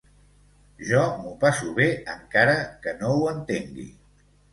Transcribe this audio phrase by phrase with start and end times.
[0.91, 2.55] Jo m’ho passo bé encara
[2.87, 3.87] que no ho entengui.